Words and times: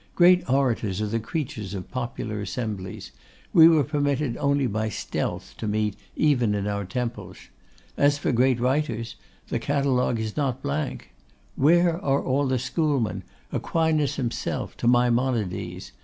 Great 0.15 0.49
orators 0.49 0.99
are 0.99 1.05
the 1.05 1.19
creatures 1.19 1.75
of 1.75 1.91
popular 1.91 2.41
assemblies; 2.41 3.11
we 3.53 3.67
were 3.67 3.83
permitted 3.83 4.35
only 4.37 4.65
by 4.65 4.89
stealth 4.89 5.53
to 5.59 5.67
meet 5.67 5.95
even 6.15 6.55
in 6.55 6.65
our 6.65 6.83
temples. 6.85 7.37
And 7.97 8.05
as 8.07 8.17
for 8.17 8.31
great 8.31 8.59
writers, 8.59 9.15
the 9.49 9.59
catalogue 9.59 10.19
is 10.19 10.35
not 10.35 10.63
blank. 10.63 11.11
What 11.55 11.75
are 11.85 12.19
all 12.23 12.47
the 12.47 12.57
schoolmen, 12.57 13.21
Aquinas 13.51 14.15
himself, 14.15 14.75
to 14.77 14.87
Maimonides? 14.87 15.91